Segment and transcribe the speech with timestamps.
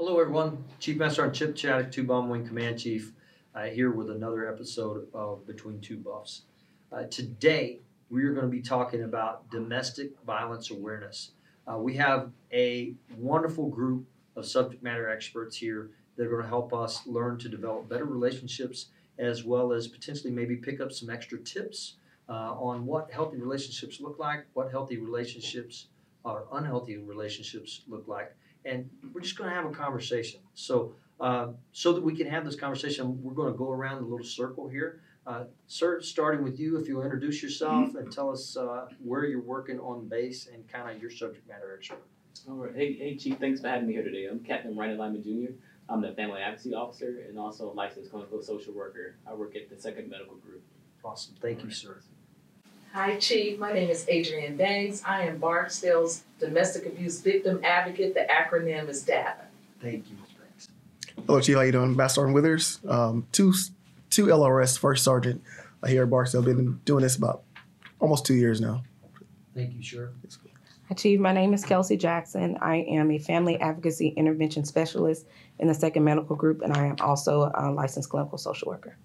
[0.00, 0.62] Hello, everyone.
[0.78, 3.10] Chief Master Sergeant Chip Chadick, two bomb wing command chief,
[3.52, 6.42] uh, here with another episode of Between Two Buffs.
[6.92, 11.32] Uh, today, we are going to be talking about domestic violence awareness.
[11.66, 14.06] Uh, we have a wonderful group
[14.36, 18.04] of subject matter experts here that are going to help us learn to develop better
[18.04, 21.94] relationships as well as potentially maybe pick up some extra tips
[22.28, 25.88] uh, on what healthy relationships look like, what healthy relationships
[26.22, 28.36] or unhealthy relationships look like
[28.68, 30.40] and we're just going to have a conversation.
[30.54, 34.06] So, uh, so that we can have this conversation, we're going to go around the
[34.08, 35.00] little circle here.
[35.26, 39.42] Uh, sir, starting with you, if you'll introduce yourself and tell us uh, where you're
[39.42, 42.02] working on base and kind of your subject matter expert.
[42.48, 42.74] All right.
[42.74, 43.36] Hey, hey, Chief.
[43.38, 44.26] Thanks for having me here today.
[44.30, 45.52] I'm Captain Ryan Lyman Jr.
[45.90, 49.16] I'm the Family Advocacy Officer and also a licensed clinical social worker.
[49.26, 50.62] I work at the Second Medical Group.
[51.04, 51.34] Awesome.
[51.40, 52.00] Thank you, sir.
[52.98, 53.60] Hi, Chief.
[53.60, 55.04] My name is Adrienne Banks.
[55.06, 58.12] I am Barksdale's Domestic Abuse Victim Advocate.
[58.12, 59.44] The acronym is DAVA.
[59.80, 60.30] Thank you, Ms.
[60.36, 60.68] Banks.
[61.24, 61.54] Hello, Chief.
[61.54, 61.94] How you doing?
[61.94, 63.54] Master Sergeant Withers, um, two
[64.10, 65.40] two LRS First Sergeant
[65.84, 66.42] uh, here at Barksdale.
[66.42, 67.44] Been doing this about
[68.00, 68.82] almost two years now.
[69.54, 70.10] Thank you, sir.
[70.88, 71.20] Hi, Chief.
[71.20, 72.58] My name is Kelsey Jackson.
[72.60, 75.24] I am a family advocacy intervention specialist
[75.60, 78.96] in the Second Medical Group, and I am also a licensed clinical social worker.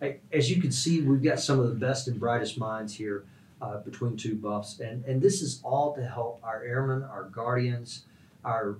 [0.00, 3.24] As you can see, we've got some of the best and brightest minds here
[3.62, 8.04] uh, between two buffs, and, and this is all to help our airmen, our guardians,
[8.44, 8.76] our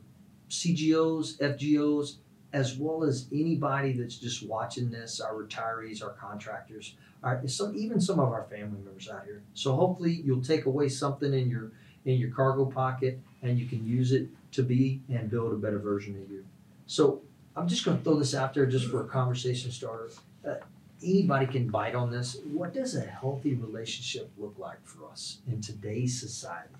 [0.51, 2.17] CGOs, FGOs,
[2.53, 8.01] as well as anybody that's just watching this, our retirees, our contractors, our, some, even
[8.01, 9.43] some of our family members out here.
[9.55, 11.73] So hopefully you'll take away something in your
[12.05, 15.81] in your cargo pocket and you can use it to be and build a better
[15.81, 16.47] version of you.
[16.87, 17.21] So
[17.57, 20.11] I'm just going to throw this out there just for a conversation starter.
[20.47, 20.55] Uh,
[21.03, 22.39] anybody can bite on this.
[22.45, 26.75] What does a healthy relationship look like for us in today's society?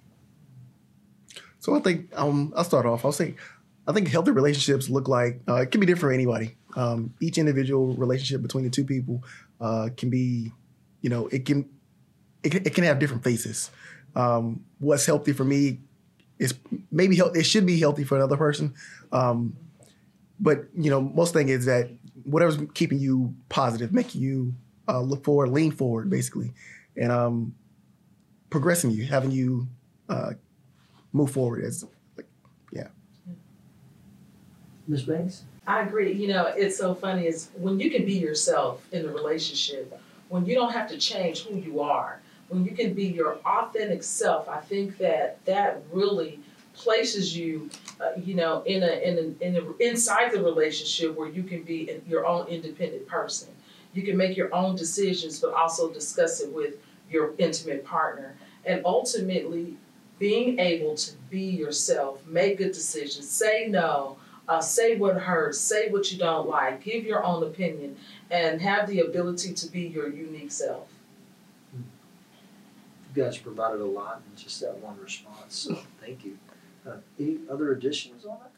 [1.59, 3.05] So I think um, I'll start off.
[3.05, 3.35] I'll say
[3.87, 6.57] I think healthy relationships look like uh, it can be different for anybody.
[6.77, 9.23] Um, each individual relationship between the two people
[9.61, 10.53] uh, can be,
[11.01, 11.69] you know, it can
[12.43, 13.71] it can, it can have different faces.
[14.15, 15.81] Um, what's healthy for me
[16.39, 16.55] is
[16.91, 18.75] maybe health, it should be healthy for another person.
[19.13, 19.57] Um,
[20.41, 21.91] but you know, most thing is that
[22.25, 24.55] whatever's keeping you positive, making you
[24.89, 26.53] uh, look forward, lean forward, basically,
[26.97, 27.55] and um,
[28.51, 29.67] progressing you, having you
[30.09, 30.33] uh,
[31.13, 31.85] move forward as
[32.17, 32.27] like,
[32.73, 32.89] yeah.
[34.89, 35.03] Ms.
[35.03, 35.45] Banks?
[35.67, 36.13] I agree.
[36.13, 39.99] You know, it's so funny is when you can be yourself in a relationship,
[40.29, 44.03] when you don't have to change who you are, when you can be your authentic
[44.03, 46.39] self, I think that that really
[46.75, 47.69] places you,
[48.01, 51.63] uh, you know, in a in a, in a, inside the relationship where you can
[51.63, 53.49] be your own independent person.
[53.95, 56.75] You can make your own decisions, but also discuss it with
[57.11, 58.35] your intimate partner.
[58.67, 59.77] And ultimately,
[60.19, 64.19] being able to be yourself, make good decisions, say no,
[64.49, 67.97] uh, say what hurts, say what you don't like, give your own opinion,
[68.31, 70.89] and have the ability to be your unique self.
[71.75, 76.39] You guys provided a lot in just that one response, so thank you.
[76.87, 78.53] Uh, any other additions on it?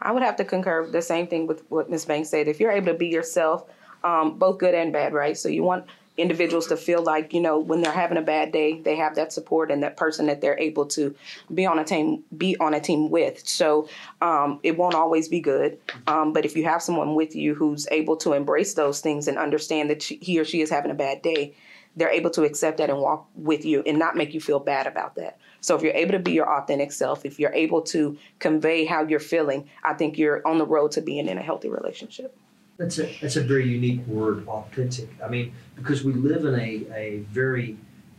[0.00, 2.04] I would have to concur the same thing with what Ms.
[2.04, 2.48] Banks said.
[2.48, 3.64] If you're able to be yourself,
[4.04, 5.36] um, both good and bad, right?
[5.36, 5.86] So you want
[6.18, 9.32] individuals to feel like you know when they're having a bad day they have that
[9.32, 11.14] support and that person that they're able to
[11.54, 13.88] be on a team be on a team with so
[14.20, 15.78] um, it won't always be good
[16.08, 19.38] um, but if you have someone with you who's able to embrace those things and
[19.38, 21.54] understand that she, he or she is having a bad day
[21.96, 24.86] they're able to accept that and walk with you and not make you feel bad
[24.86, 28.18] about that so if you're able to be your authentic self if you're able to
[28.38, 31.70] convey how you're feeling i think you're on the road to being in a healthy
[31.70, 32.36] relationship
[32.78, 35.08] That's a that's a very unique word, authentic.
[35.22, 37.76] I mean, because we live in a, a very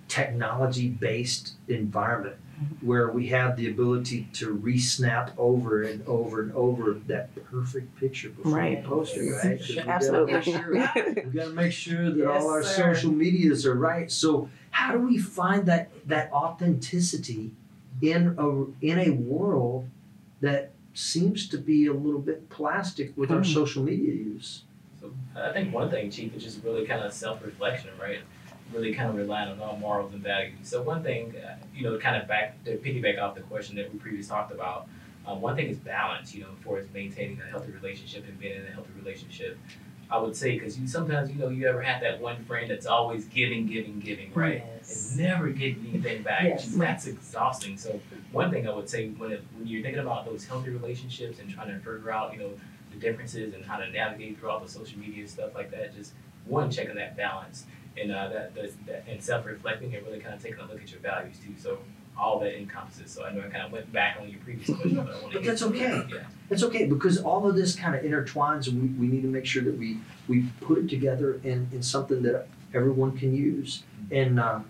[0.08, 2.38] technology based environment
[2.82, 8.30] where we have the ability to re-snap over and over and over that perfect picture
[8.30, 8.82] before Right.
[8.84, 9.58] we post it, right?
[9.60, 10.34] 'Cause we gotta Absolutely.
[10.34, 10.72] make sure-
[11.26, 12.94] We gotta make sure that all our sir.
[12.94, 14.12] social medias are right.
[14.12, 17.52] So how do we find that that authenticity
[18.02, 19.90] in a in a world
[20.42, 23.54] that seems to be a little bit plastic with our Mhm.
[23.54, 24.64] social media use?
[25.02, 28.20] So I think one thing, Chief, is just really kind of self-reflection, right?
[28.74, 30.56] Really kind of relying on our morals and values.
[30.64, 33.92] So one thing, uh, you know, kind of back to piggyback off the question that
[33.92, 34.88] we previously talked about.
[35.26, 38.58] Um, one thing is balance, you know, for us maintaining a healthy relationship and being
[38.58, 39.58] in a healthy relationship.
[40.10, 42.86] I would say because you sometimes you know you ever had that one friend that's
[42.86, 44.64] always giving, giving, giving, right?
[44.76, 45.12] Yes.
[45.12, 46.44] and never getting anything back.
[46.44, 46.68] Yes.
[46.68, 47.78] That's exhausting.
[47.78, 48.00] So
[48.32, 51.50] one thing I would say when it, when you're thinking about those healthy relationships and
[51.50, 52.52] trying to figure out you know
[52.92, 56.14] the differences and how to navigate through all the social media stuff like that, just
[56.46, 57.66] one checking that balance
[58.00, 60.82] and uh, that, that, that and self reflecting and really kind of taking a look
[60.82, 61.54] at your values too.
[61.58, 61.80] So
[62.18, 63.12] all that encompasses.
[63.12, 65.34] So I know I kind of went back on your previous question, but I want
[65.34, 65.40] to.
[65.40, 66.04] But that's okay.
[66.12, 66.24] Yeah.
[66.50, 69.46] It's okay because all of this kind of intertwines, and we, we need to make
[69.46, 73.84] sure that we we put it together in, in something that everyone can use.
[74.12, 74.66] And um,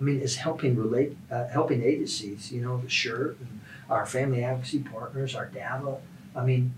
[0.00, 2.50] I mean, it's helping relate, uh, helping agencies.
[2.50, 5.98] You know, the shirt and our family advocacy partners, our DAVA.
[6.34, 6.72] I mean,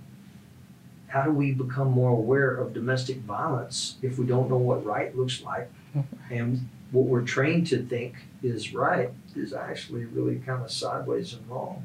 [1.13, 5.15] how do we become more aware of domestic violence if we don't know what right
[5.15, 5.71] looks like,
[6.31, 11.47] and what we're trained to think is right is actually really kind of sideways and
[11.49, 11.85] wrong.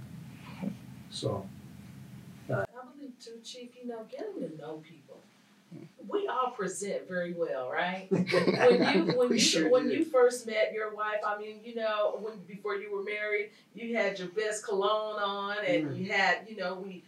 [1.10, 1.46] So.
[2.50, 2.64] I
[2.96, 5.18] believe too, Chief, you know, getting to know people.
[6.08, 8.08] We all present very well, right?
[8.12, 8.24] when
[9.08, 9.96] you when you sure when do.
[9.96, 13.94] you first met your wife, I mean, you know, when before you were married, you
[13.98, 15.98] had your best cologne on, and Mm.
[15.98, 17.02] you had, you know, we you-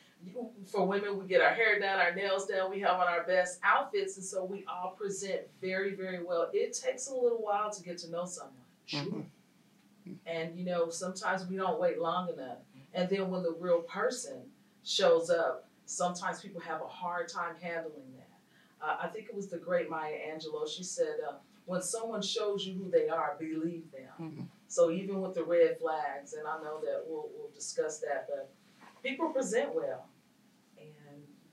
[0.66, 3.60] for women we get our hair done, our nails done, we have on our best
[3.64, 6.50] outfits, and so we all present very very well.
[6.54, 8.54] It takes a little while to get to know someone.
[8.86, 9.24] Sure.
[10.26, 12.58] And you know, sometimes we don't wait long enough.
[12.94, 14.42] And then when the real person
[14.84, 18.86] shows up, sometimes people have a hard time handling that.
[18.86, 20.68] Uh, I think it was the great Maya Angelou.
[20.68, 21.34] She said, uh,
[21.66, 24.48] "When someone shows you who they are, believe them." Mhm.
[24.68, 28.50] So even with the red flags, and I know that we'll we'll discuss that, but
[29.04, 30.08] people present well,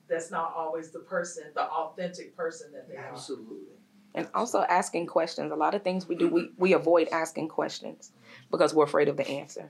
[0.09, 3.11] that's not always the person, the authentic person that they are.
[3.11, 3.75] Absolutely.
[4.15, 5.51] And also asking questions.
[5.51, 8.11] A lot of things we do, we, we avoid asking questions
[8.49, 9.69] because we're afraid of the answer.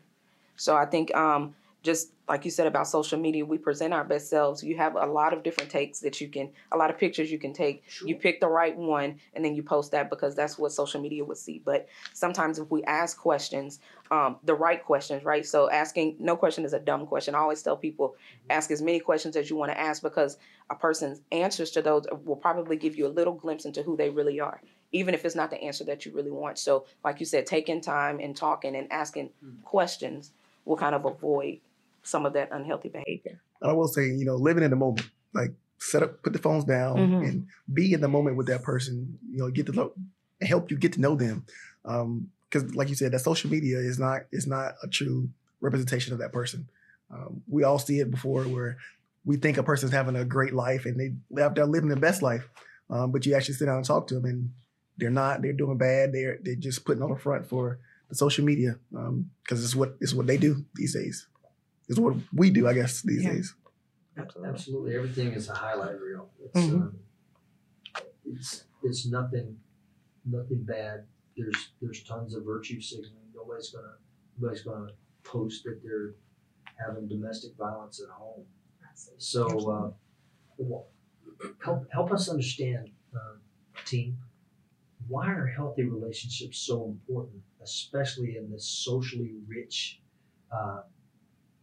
[0.55, 4.29] So I think um, just like you said about social media, we present our best
[4.29, 4.63] selves.
[4.63, 7.39] You have a lot of different takes that you can, a lot of pictures you
[7.39, 7.83] can take.
[7.87, 8.07] Sure.
[8.07, 11.23] You pick the right one and then you post that because that's what social media
[11.23, 11.61] would see.
[11.63, 13.79] But sometimes if we ask questions,
[14.11, 15.45] um, the right questions, right?
[15.45, 17.35] So asking no question is a dumb question.
[17.35, 18.15] I always tell people
[18.49, 20.37] ask as many questions as you want to ask because
[20.69, 24.09] a person's answers to those will probably give you a little glimpse into who they
[24.09, 24.61] really are,
[24.91, 26.57] even if it's not the answer that you really want.
[26.57, 29.63] So, like you said, taking time and talking and asking Mhm.
[29.63, 30.31] questions
[30.65, 31.59] will kind of avoid
[32.03, 33.41] some of that unhealthy behavior.
[33.61, 36.65] I will say, you know, living in the moment, like set up, put the phones
[36.65, 37.27] down, Mhm.
[37.27, 39.19] and be in the moment with that person.
[39.29, 39.93] You know, get to know,
[40.41, 41.45] help you get to know them.
[42.49, 45.29] Because, like you said, that social media is not is not a true
[45.59, 46.67] representation of that person.
[47.11, 48.77] Um, we all see it before, where
[49.25, 52.21] we think a person's having a great life and they they're they're living their best
[52.21, 52.47] life,
[52.89, 54.51] um, but you actually sit down and talk to them, and
[54.97, 55.41] they're not.
[55.41, 56.13] They're doing bad.
[56.13, 57.79] They're they're just putting on the front for
[58.09, 58.77] the social media
[59.43, 61.27] because it's what it's what they do these days.
[61.89, 63.33] It's what we do, I guess, these Yeah.
[63.33, 63.53] days.
[64.17, 64.49] Absolutely.
[64.53, 66.29] Absolutely, everything is a highlight reel.
[66.43, 66.73] It's, Mhm.
[66.81, 66.99] um,
[68.25, 69.57] it's it's nothing,
[70.25, 71.05] nothing bad.
[71.37, 73.13] There's there's tons of virtue signaling.
[73.35, 73.93] Nobody's gonna
[74.39, 74.91] nobody's gonna
[75.23, 76.15] post that they're
[76.75, 78.45] having domestic violence at home.
[79.17, 79.91] So uh,
[81.63, 83.35] help help us understand, uh,
[83.85, 84.17] team.
[85.07, 90.01] Why are healthy relationships so important, especially in this socially rich
[90.51, 90.81] uh,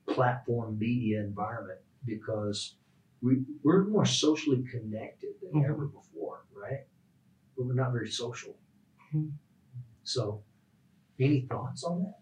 [0.07, 1.81] platform media environment?
[2.07, 2.77] Because
[3.23, 5.69] we we're more socially connected than Mhm.
[5.71, 6.87] ever before, right?
[7.57, 8.57] But we're not very social.
[9.13, 9.33] Mhm.
[10.05, 10.45] So,
[11.19, 12.21] any thoughts on that?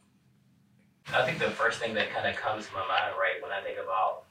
[1.11, 3.61] I think the first thing that kind of comes to my mind, right, when I
[3.61, 4.31] think about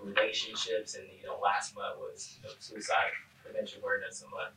[0.00, 3.12] relationships, and you know, last month was you know, suicide
[3.44, 4.56] prevention awareness month,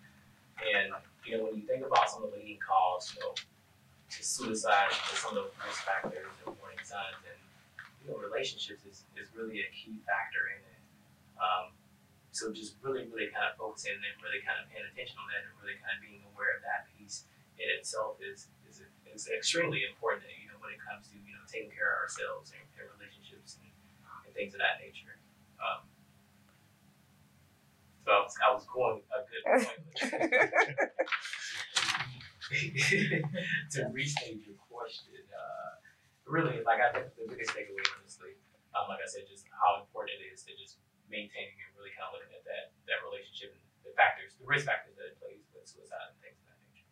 [0.64, 0.96] and
[1.28, 4.88] you know, when you think about some of the leading causes, you know, to suicide,
[4.88, 7.40] and some of the risk factors and warning signs, and
[8.02, 10.82] you know, relationships is, is really a key factor in it.
[11.36, 11.76] Um,
[12.32, 15.44] so just really, really kind of focusing and really kind of paying attention on that,
[15.44, 17.28] and really kind of being aware of that piece
[17.60, 20.26] in itself is is is extremely important.
[20.32, 23.60] You know, when it comes to you know taking care of ourselves and, and relationships
[23.60, 23.70] and,
[24.26, 25.20] and things of that nature.
[25.60, 25.84] Um,
[28.08, 29.70] so I was, I was going a good point.
[33.70, 35.78] to restate your question, uh,
[36.26, 38.34] really, like I think the biggest takeaway, honestly,
[38.74, 42.10] um, like I said, just how important it is to just maintaining and really kind
[42.10, 45.46] of looking at that that relationship and the factors, the risk factors that it plays
[45.54, 46.90] with suicide and things of that nature.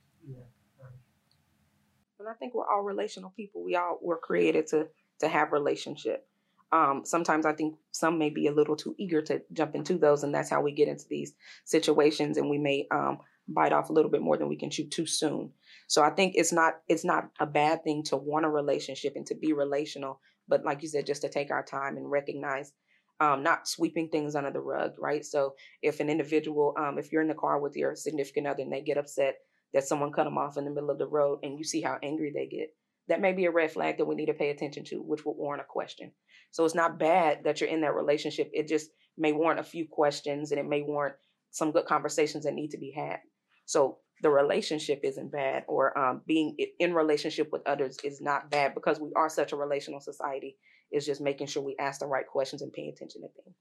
[2.20, 3.64] And I think we're all relational people.
[3.64, 4.88] We all were created to
[5.20, 6.28] to have relationship.
[6.72, 10.24] Um, sometimes I think some may be a little too eager to jump into those,
[10.24, 11.34] and that's how we get into these
[11.66, 14.86] situations, and we may um, bite off a little bit more than we can chew
[14.86, 15.52] too soon.
[15.88, 19.26] So I think it's not it's not a bad thing to want a relationship and
[19.28, 22.74] to be relational, but like you said, just to take our time and recognize.
[23.20, 25.26] Um, not sweeping things under the rug, right?
[25.26, 28.72] So if an individual, um, if you're in the car with your significant other and
[28.72, 29.38] they get upset
[29.74, 31.98] that someone cut them off in the middle of the road and you see how
[32.02, 32.70] angry they get,
[33.08, 35.36] that may be a red flag that we need to pay attention to, which will
[35.36, 36.12] warrant a question.
[36.52, 38.50] So it's not bad that you're in that relationship.
[38.54, 41.16] It just may warrant a few questions and it may warrant
[41.52, 43.20] some good conversations that need to be had.
[43.66, 48.74] So the relationship isn't bad or um, being in relationship with others is not bad
[48.74, 50.58] because we are such a relational society.
[50.92, 53.56] It's just making sure we ask the right questions and paying attention to things.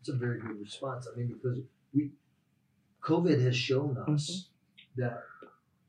[0.00, 1.08] It's a very good response.
[1.12, 1.58] I mean, because
[1.94, 2.10] we,
[3.06, 4.48] COVID has shown us
[4.96, 5.22] that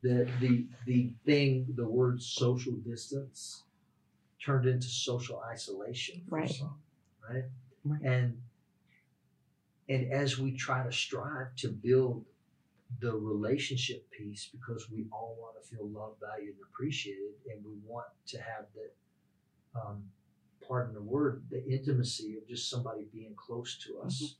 [0.03, 3.63] that the the thing, the word social distance,
[4.43, 6.21] turned into social isolation.
[6.29, 6.49] for Right.
[6.49, 6.75] some,
[7.27, 7.43] right.
[7.83, 8.01] Right.
[8.01, 8.41] And
[9.89, 12.23] and as we try to strive to build
[13.01, 17.73] the relationship piece, because we all want to feel loved, valued, and appreciated, and we
[17.85, 18.93] want to have that,
[19.79, 20.03] um,
[20.65, 24.35] pardon the word, the intimacy of just somebody being close to us.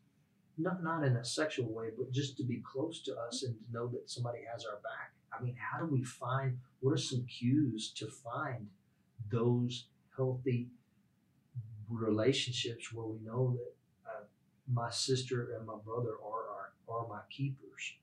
[0.57, 3.73] Not not in a sexual way, but just to be close to us and to
[3.73, 5.13] know that somebody has our back.
[5.31, 8.67] I mean, how do we find what are some cues to find
[9.29, 9.85] those
[10.15, 10.69] healthy
[11.89, 14.23] relationships where we know that uh,
[14.71, 17.93] my sister and my brother are, are are my keepers?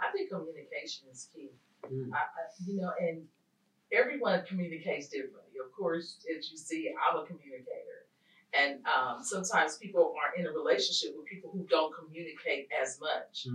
[0.00, 1.50] I think communication is key.
[1.90, 2.12] Mm.
[2.12, 3.22] I, I, you know, and
[3.92, 5.40] everyone communicates differently.
[5.64, 8.03] Of course, as you see, I'm a communicator.
[8.56, 13.46] And um, sometimes people are in a relationship with people who don't communicate as much.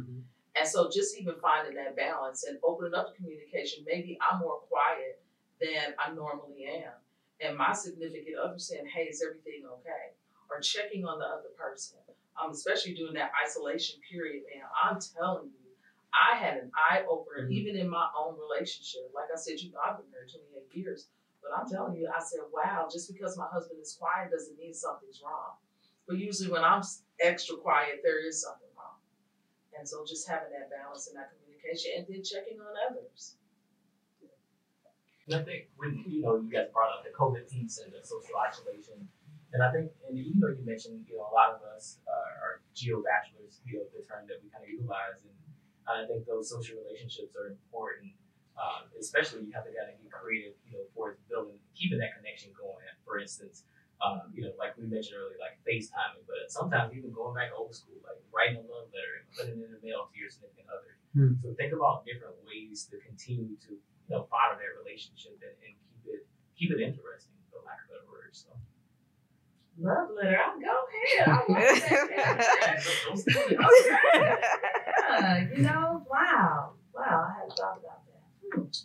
[0.56, 4.60] And so just even finding that balance and opening up the communication, maybe I'm more
[4.68, 5.22] quiet
[5.62, 6.92] than I normally am.
[7.40, 10.12] And my significant other saying, hey, is everything okay?
[10.52, 11.98] Or checking on the other person.
[12.42, 15.70] Um, especially during that isolation period, man, I'm telling you,
[16.12, 17.52] I had an eye opener Mhm.
[17.52, 19.12] even in my own relationship.
[19.14, 21.08] Like I said, you know, I've been married 28 years.
[21.42, 24.74] But I'm telling you, I said, wow, just because my husband is quiet doesn't mean
[24.74, 25.56] something's wrong.
[26.08, 26.82] But usually when I'm
[27.22, 28.98] extra quiet, there is something wrong.
[29.78, 33.38] And so just having that balance and that communication and then checking on others.
[35.30, 38.02] And I think when you know you guys brought up the COVID piece and the
[38.02, 39.06] social isolation,
[39.54, 42.42] and I think and you know you mentioned you know a lot of us uh,
[42.42, 45.30] are geo bachelors, you know the term that we kind of utilize, and
[45.86, 48.18] I think those social relationships are important.
[48.60, 52.12] Um, especially you have to kind of get creative, you know, for building, keeping that
[52.20, 52.84] connection going.
[53.08, 53.64] For instance,
[54.04, 57.72] um, you know, like we mentioned earlier, like FaceTiming, but sometimes even going back old
[57.72, 60.68] school, like writing a love letter and putting it in the mail to your significant
[60.68, 60.92] other.
[61.16, 61.40] Hmm.
[61.40, 65.74] So think about different ways to continue to you know, honor that relationship and, and
[65.80, 66.22] keep it
[66.60, 68.44] keep it interesting, for lack of better words.
[68.44, 68.52] So
[69.80, 71.28] Love letter, I'll go ahead.
[71.28, 72.84] I want that.
[73.08, 73.88] Those- those-
[75.08, 76.74] yeah, you know, wow.
[76.94, 78.09] Wow, I hadn't thought about that.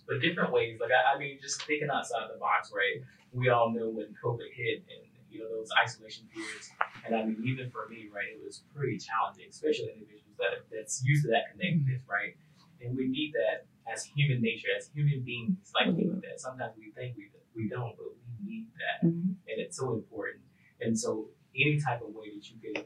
[0.07, 0.79] But different ways.
[0.81, 3.03] Like I, I mean, just thinking outside the box, right?
[3.33, 6.71] We all know when COVID hit and you know those isolation periods,
[7.05, 11.03] and I mean even for me, right, it was pretty challenging, especially individuals that that's
[11.05, 12.37] used to that connectedness, right?
[12.81, 16.39] And we need that as human nature, as human beings, like we need that.
[16.41, 19.07] Sometimes we think we we don't, but we need that.
[19.07, 19.35] Mhm.
[19.49, 20.43] and it's so important.
[20.81, 22.85] And so, any type of way that you can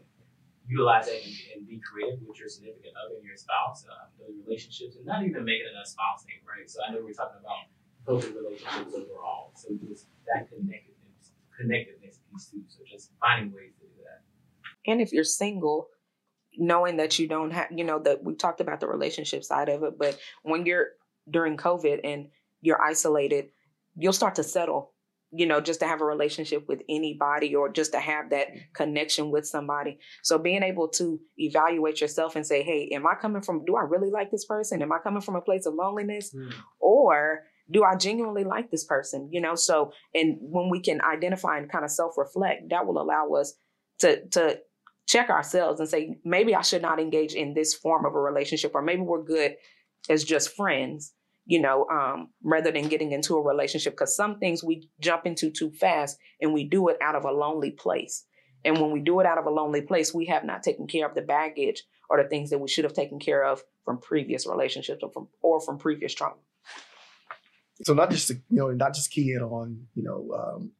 [0.68, 4.37] utilize that and, and be creative with your significant other and your spouse, um, those
[4.44, 6.68] relationships, and not even making it a spouse thing, right?
[6.68, 7.72] So, I know we're talking about
[8.06, 9.52] healthy relationships overall.
[9.56, 12.62] So, just that connectedness, connectedness piece too.
[12.68, 14.20] So, just finding ways to do that.
[14.87, 15.88] And if you're single,
[16.56, 19.82] knowing that you don't have, you know, that we talked about the relationship side of
[19.82, 20.88] it, but when you're
[21.30, 22.28] during COVID and
[22.60, 23.50] you're isolated,
[23.96, 24.92] you'll start to settle,
[25.30, 29.30] you know, just to have a relationship with anybody or just to have that connection
[29.30, 29.99] with somebody.
[30.23, 33.82] So being able to evaluate yourself and say, hey, am I coming from, do I
[33.82, 34.80] really like this person?
[34.82, 36.30] Am I coming from a place of loneliness?
[36.32, 36.49] Hmm.
[36.80, 39.28] Or do I genuinely like this person?
[39.30, 43.00] You know, so, and when we can identify and kind of self reflect, that will
[43.00, 43.54] allow us
[44.00, 44.58] to, to,
[45.08, 48.73] check ourselves and say maybe I should not engage in this form of a relationship,
[48.75, 49.56] or maybe we're good
[50.08, 51.14] as just friends,
[51.48, 53.94] you know, um, rather than getting into a relationship.
[53.94, 57.32] Because some things we jump into too fast and we do it out of a
[57.32, 58.26] lonely place.
[58.66, 61.06] And when we do it out of a lonely place, we have not taken care
[61.08, 64.46] of the baggage or the things that we should have taken care of from previous
[64.46, 66.36] relationships or from or from previous trauma.
[67.82, 70.70] so not just to, you know not just key in on you know um,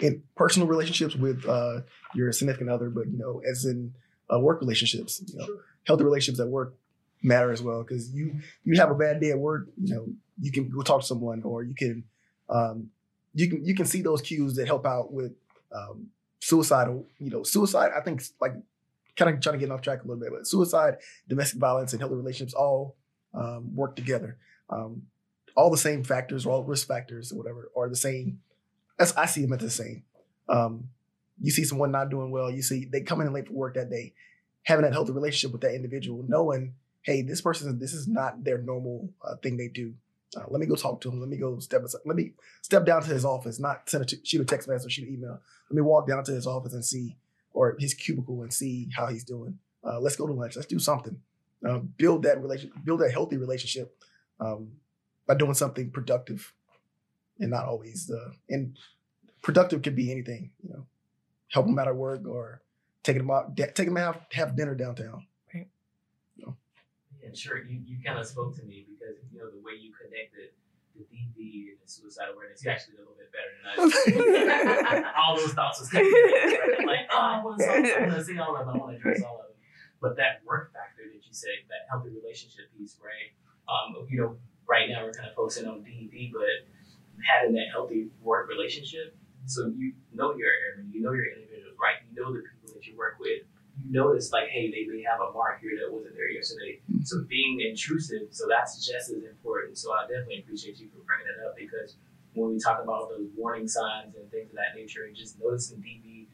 [0.00, 1.80] in personal relationships with uh,
[2.14, 3.92] your significant other, but you know as in
[4.32, 5.22] uh, work relationships.
[5.26, 5.56] You know, Sure.
[5.84, 6.74] healthy relationships at work
[7.22, 9.68] matter as well because you you have a bad day at work.
[9.82, 10.06] You know,
[10.40, 12.04] you can go talk to someone, or you can
[12.48, 12.90] um,
[13.34, 15.32] you can you can see those cues that help out with
[15.74, 16.08] um,
[16.40, 17.06] suicidal.
[17.18, 17.92] You know, suicide.
[17.96, 18.54] I think like
[19.16, 22.00] kind of trying to get off track a little bit, but suicide, domestic violence, and
[22.00, 22.96] healthy relationships all
[23.34, 24.36] um, work together.
[24.70, 25.02] Um,
[25.56, 28.40] all the same factors, or all risk factors, or whatever, are the same.
[28.98, 30.04] That's I see them as the same.
[30.48, 30.88] Um,
[31.40, 33.90] you see someone not doing well, you see they come in late for work that
[33.90, 34.12] day,
[34.62, 36.74] having that healthy relationship with that individual, knowing,
[37.06, 39.94] hey, this person, this is not their normal uh, thing they do.
[40.36, 41.20] Uh, let me go talk to him.
[41.20, 42.00] Let me go step aside.
[42.04, 44.86] Let me step down to his office, not send a t- shoot a text message
[44.86, 45.40] or shoot an email.
[45.70, 47.16] Let me walk down to his office and see,
[47.52, 49.58] or his cubicle and see how he's doing.
[49.84, 50.56] Uh, let's go to lunch.
[50.56, 51.16] Let's do something.
[51.66, 53.96] Uh, build that relation, build that healthy relationship
[54.40, 54.72] um,
[55.28, 56.52] by doing something productive,
[57.38, 58.76] and not always the and
[59.42, 60.50] productive could be anything.
[60.62, 60.86] You know,
[61.48, 62.62] help them out at work or
[63.04, 65.24] taking them out, taking them out have dinner downtown.
[67.26, 69.90] And sure, you, you kind of spoke to me because you know the way you
[69.90, 70.54] connected
[70.96, 72.64] the DV and the suicide awareness.
[72.64, 75.12] You actually did a little bit better than I.
[75.20, 76.08] all those thoughts was coming.
[76.08, 76.86] Right?
[76.86, 78.74] Like, oh, I want to, I want to see all of them.
[78.74, 79.56] I want to address all of them.
[80.00, 83.32] But that work factor that you say, that healthy relationship piece, right?
[83.68, 84.36] Um, you know,
[84.68, 86.68] right now we're kind of focusing on DV, but
[87.24, 89.16] having that healthy work relationship,
[89.46, 92.02] so you know your airmen, you know your individuals, right?
[92.08, 93.42] You know the people that you work with.
[93.86, 96.80] You notice like, hey, they may have a mark here that wasn't there yesterday.
[97.04, 99.78] So being intrusive, so that's just as important.
[99.78, 101.96] So I definitely appreciate you for bringing that up because
[102.34, 105.78] when we talk about those warning signs and things of that nature, and just noticing
[105.78, 106.26] DV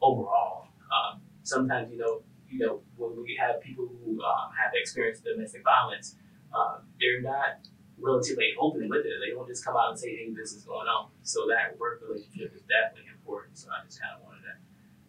[0.00, 5.24] overall, um, sometimes you know, you know, when we have people who um, have experienced
[5.24, 6.16] domestic violence,
[6.54, 7.66] um, they're not
[7.98, 9.12] relatively open with it.
[9.24, 12.02] They don't just come out and say, "Hey, this is going on." So that work
[12.02, 13.58] relationship is definitely important.
[13.58, 14.54] So I just kind of wanted to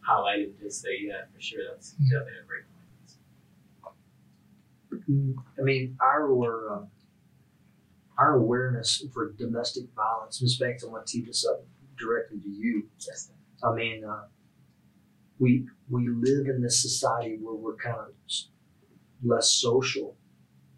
[0.01, 2.71] highlight it and say, yeah, for sure, that's definitely a great point.
[5.59, 6.81] I mean, our uh,
[8.17, 10.57] our awareness for domestic violence, Ms.
[10.57, 11.63] Banks, I want to tee this up
[11.97, 12.87] directly to you.
[12.99, 13.31] Yes.
[13.63, 14.25] I mean, uh,
[15.39, 18.13] we we live in this society where we're kind of
[19.23, 20.15] less social,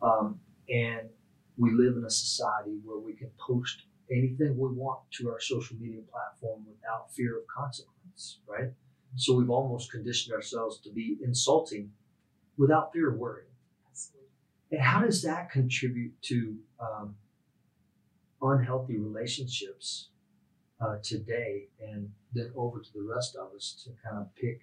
[0.02, 0.40] um,
[0.70, 1.10] and
[1.58, 5.76] we live in a society where we can post anything we want to our social
[5.78, 8.72] media platform without fear of consequence, right?
[9.16, 11.92] So we've almost conditioned ourselves to be insulting
[12.58, 13.44] without fear of worry.
[13.90, 14.28] Absolutely.
[14.72, 17.16] And how does that contribute to um,
[18.42, 20.10] unhealthy relationships
[20.82, 21.68] uh, today?
[21.82, 24.62] And then over to the rest of us to kind of pick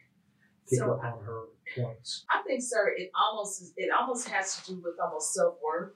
[0.69, 1.45] pick So- up on her
[1.77, 2.25] points.
[2.31, 5.93] I think, sir, it almost is- it almost has to do with almost self worth,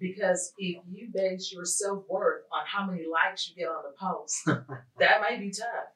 [0.00, 3.96] because if you base your self worth on how many likes you get on the
[3.96, 4.44] post,
[4.98, 5.93] that might be tough.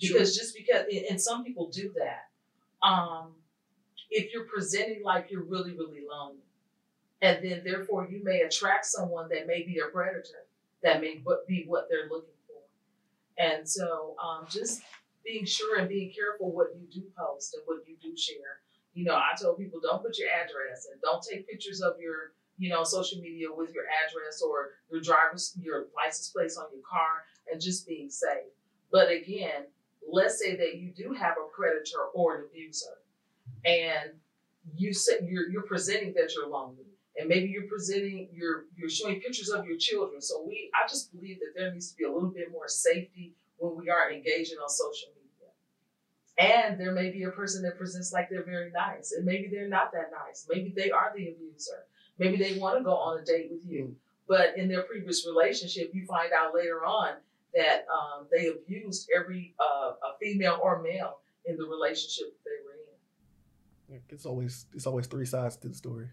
[0.00, 2.30] Because just because, and- some people do that,
[2.86, 3.34] um,
[4.10, 6.42] if you're presenting like you're really really lonely,
[7.22, 10.46] and then therefore you may attract someone that may be a predator,
[10.82, 12.62] that may be what they're looking for,
[13.38, 14.82] and so um, just
[15.24, 18.60] being sure and being careful what you do post and what you do share.
[18.94, 22.32] You know, I tell people don't put your address and don't take pictures of your,
[22.58, 26.82] you know, social media with your address or your driver's your license plates on your
[26.88, 28.50] car and just being safe.
[28.90, 29.66] But again,
[30.08, 32.98] let's say that you do have a predator or an abuser
[33.64, 34.10] and
[34.74, 39.20] you say you're you're presenting that you're lonely and maybe you're presenting you're you're showing
[39.20, 40.20] pictures of your children.
[40.20, 43.34] So we I just believe that there needs to be a little bit more safety
[43.58, 45.28] when we are engaging on social media.
[46.38, 49.68] And there may be a person that presents like they're very nice, and maybe they're
[49.68, 50.46] not that nice.
[50.48, 51.84] Maybe they are the abuser.
[52.18, 53.94] Maybe they want to go on a date with you, mm.
[54.28, 57.14] but in their previous relationship, you find out later on
[57.54, 62.64] that um, they abused every uh, a female or male in the relationship that they
[62.64, 64.02] were in.
[64.10, 66.08] It's always it's always three sides to the story,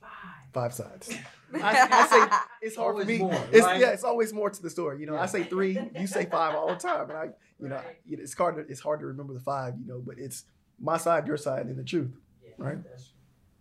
[0.00, 0.10] Five.
[0.52, 1.12] five sides.
[1.54, 3.18] I, I say it's hard for me.
[3.18, 3.80] more, it's right?
[3.80, 5.00] yeah, it's always more to the story.
[5.00, 5.22] You know, Yeah.
[5.22, 8.56] I say three, you say five all the time, and I, you know, it's hard
[8.56, 9.74] to it's hard to remember the five.
[9.78, 10.44] You know, but it's
[10.78, 12.10] my side, your side, and the truth.
[12.44, 12.78] Yeah, Right.
[12.84, 13.12] that's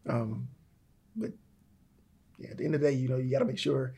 [0.08, 0.48] Um,
[1.16, 1.32] but
[2.38, 3.94] yeah, at the end of the day, you know, you got to make sure.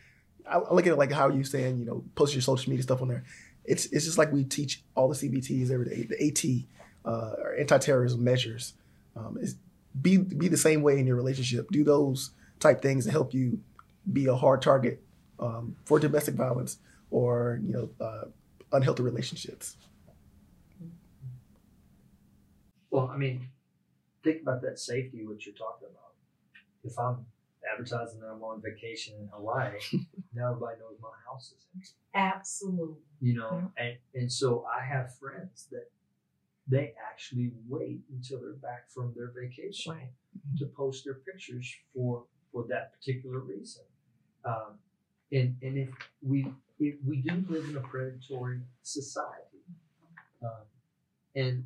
[0.49, 3.01] I, look at it like how you saying, you know, post your social media stuff
[3.01, 3.23] on there.
[3.65, 7.55] It's it's just like we teach all the CBTs every day, the AT, uh, or
[7.55, 8.73] anti-terrorism measures.
[9.15, 9.55] Um, is
[10.01, 11.69] be be the same way in your relationship.
[11.71, 13.59] Do those type things to help you
[14.11, 15.01] be a hard target
[15.39, 16.77] um, for domestic violence
[17.11, 18.25] or you know uh,
[18.71, 19.75] unhealthy relationships.
[22.89, 23.49] Well, I mean,
[24.23, 26.13] think about that safety what you're talking about.
[26.83, 27.25] If I'm
[27.71, 29.73] advertising that I'm on vacation in Hawaii,
[30.33, 31.89] now everybody knows my house is empty.
[32.15, 32.95] absolutely.
[33.21, 35.89] You know, and and so I have friends that
[36.69, 40.09] they actually wait until they're back from their vacation Right.
[40.59, 43.83] to post their pictures for for that particular reason.
[44.45, 44.77] Um,
[45.31, 45.89] and and if
[46.21, 46.47] we
[46.79, 49.63] if we do live in a predatory society,
[50.43, 50.65] um,
[51.35, 51.65] and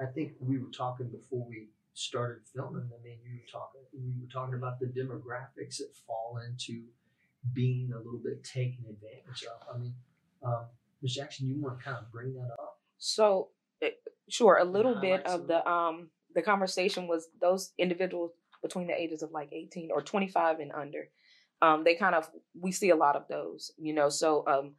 [0.00, 2.90] I think we were talking before we started filming.
[2.92, 6.82] I mean, you were talking we were talking about the demographics that fall into
[7.52, 9.74] being a little bit taken advantage of.
[9.74, 9.94] I mean,
[10.44, 10.64] um,
[11.02, 11.14] Ms.
[11.14, 12.80] Jackson, you want to kind of bring that up?
[12.98, 13.48] So,
[13.82, 13.90] eh,
[14.28, 19.00] sure, a little bit of of the um the conversation was those individuals between the
[19.00, 21.08] ages of like 18 or 25 and under.
[21.62, 22.28] Um, they kind of
[22.58, 24.08] we see a lot of those, you know.
[24.08, 24.72] So, um,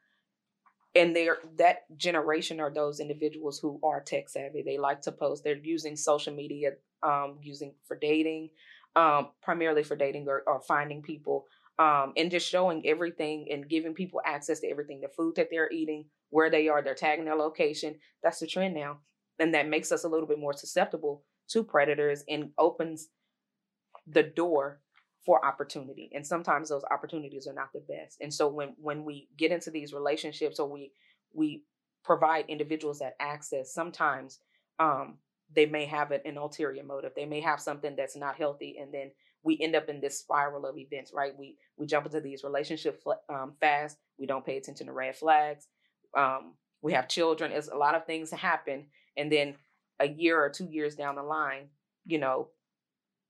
[0.94, 4.64] and they're that generation are those individuals who are tech savvy.
[4.64, 5.44] They like to post.
[5.44, 6.72] They're using social media
[7.06, 8.50] um, using for dating,
[8.96, 11.46] um, primarily for dating or, or finding people,
[11.78, 15.72] um, and just showing everything and giving people access to everything the food that they're
[15.72, 17.96] eating, where they are, they're tagging their location.
[18.24, 19.00] That's the trend now.
[19.40, 23.10] And that makes us a little bit more susceptible to predators and opens
[24.08, 24.80] the door
[25.26, 26.10] for opportunity.
[26.14, 28.18] And sometimes those opportunities are not the best.
[28.22, 30.92] And so when when we get into these relationships or we
[31.34, 31.64] we
[32.04, 34.40] provide individuals that access, sometimes
[34.80, 35.18] um,
[35.54, 37.12] they may have an, an ulterior motive.
[37.16, 39.12] They may have something that's not healthy, and then
[39.44, 41.12] we end up in this spiral of events.
[41.14, 41.34] Right?
[41.38, 43.98] We we jump into these relationships um, fast.
[44.18, 45.68] We don't pay attention to red flags.
[46.18, 47.52] Um, we have children.
[47.52, 49.56] It's a lot of things happen, and then
[50.00, 51.70] a year or two years down the line,
[52.06, 52.50] you know,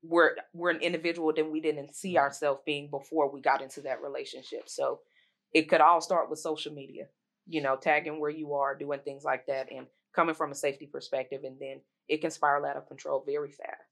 [0.03, 4.01] we're we're an individual that we didn't see ourselves being before we got into that
[4.01, 4.67] relationship.
[4.67, 4.99] So
[5.53, 7.05] it could all start with social media,
[7.47, 10.85] you know, tagging where you are, doing things like that, and coming from a safety
[10.85, 13.89] perspective, and then it can spiral out of control very fast.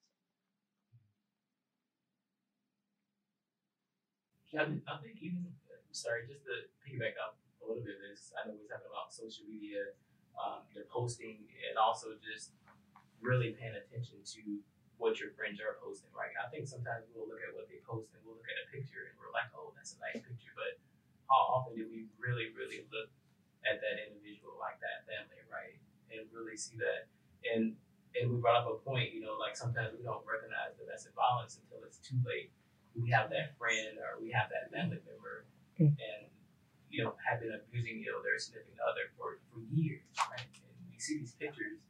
[4.53, 5.49] I, I think even
[5.93, 9.45] sorry, just to piggyback up a little bit this, I know we're talking about social
[9.49, 9.97] media,
[10.37, 12.53] um, the posting, and also just
[13.21, 14.41] really paying attention to
[15.01, 16.33] what your friends are posting, right?
[16.37, 19.09] I think sometimes we'll look at what they post and we'll look at a picture
[19.09, 20.77] and we're like, oh, that's a nice picture, but
[21.29, 23.09] how often do we really, really look
[23.65, 25.77] at that individual like that family, right?
[26.13, 27.09] And really see that.
[27.43, 27.75] And
[28.13, 31.57] and we brought up a point, you know, like sometimes we don't recognize domestic violence
[31.57, 32.53] until it's too late.
[32.93, 35.45] We have that friend or we have that family member
[35.81, 35.97] Mm.
[35.97, 36.29] and
[36.93, 40.45] you know, have been abusing, you know, their significant other for, for years, right?
[40.45, 41.81] And we see these pictures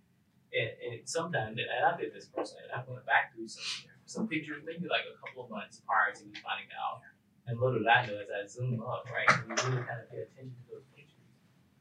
[0.54, 4.28] and, and sometimes, and I did this personally, and I went back through some some
[4.28, 7.02] pictures, maybe like a couple of months prior to me finding out.
[7.48, 10.08] And little did I know, as I zoom up, right, and you really kind of
[10.12, 11.28] pay attention to those pictures,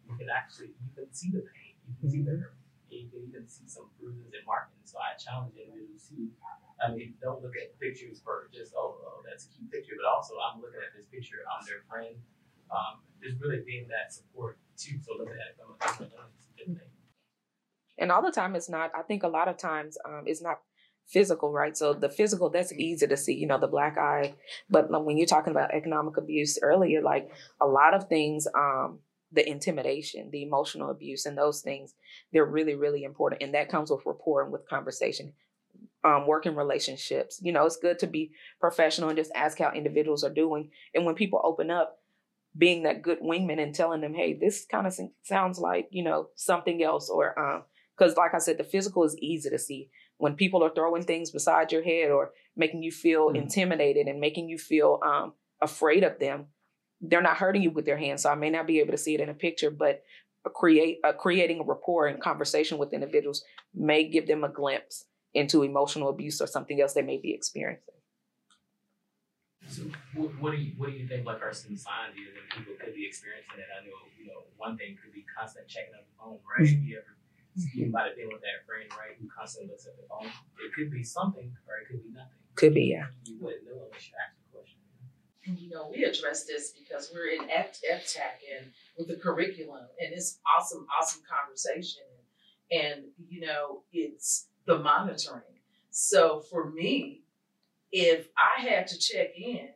[0.08, 2.56] you can actually you can see the pain, you can see the hurt,
[2.96, 4.92] you can even see some bruises and markings.
[4.92, 6.28] So I challenge individuals to, see.
[6.82, 10.08] I mean, don't look at pictures for just oh, oh that's a cute picture, but
[10.08, 12.18] also I'm looking at this picture, I'm their friend.
[12.72, 14.98] Um, just really being that support too.
[15.04, 16.92] So looking at it from a different thing.
[17.98, 18.90] And all the time, it's not.
[18.98, 20.60] I think a lot of times, um, it's not
[21.06, 21.76] physical, right?
[21.76, 24.34] So the physical, that's easy to see, you know, the black eye.
[24.70, 29.00] But when you're talking about economic abuse earlier, like a lot of things, um,
[29.32, 31.94] the intimidation, the emotional abuse, and those things,
[32.32, 33.42] they're really, really important.
[33.42, 35.32] And that comes with rapport and with conversation.
[36.04, 40.24] Um, working relationships, you know, it's good to be professional and just ask how individuals
[40.24, 40.70] are doing.
[40.94, 41.98] And when people open up,
[42.56, 46.28] being that good wingman and telling them, hey, this kind of sounds like, you know,
[46.34, 47.64] something else, or um,
[47.96, 49.90] because, like I said, the physical is easy to see.
[50.18, 53.36] When people are throwing things beside your head or making you feel Mhm.
[53.36, 56.48] intimidated and making you feel um, afraid of them,
[57.02, 58.22] they're not hurting you with their hands.
[58.22, 60.02] So I may not be able to see it in a picture, but
[60.44, 65.04] a create uh, creating a rapport and conversation with individuals may give them a glimpse
[65.34, 67.94] into emotional abuse or something else they may be experiencing.
[69.68, 69.82] So
[70.14, 72.74] what, what do you what do you think like are some signs here that people
[72.78, 73.66] could be experiencing it?
[73.70, 76.68] I know you know one thing could be constant checking on the phone, right?
[76.68, 77.16] You ever
[77.74, 80.24] you might have been with that friend, right, who constantly looks at the phone.
[80.64, 82.40] It could be something or it could be nothing.
[82.54, 83.12] Could be, yeah.
[83.24, 84.41] You wouldn't know unless you ask the question.
[84.41, 84.41] And
[85.44, 90.12] you know, we address this because we're in F- FTAC and with the curriculum, and
[90.12, 92.02] it's awesome, awesome conversation.
[92.70, 95.42] And, you know, it's the monitoring.
[95.90, 97.22] So for me,
[97.90, 99.68] if I had to check in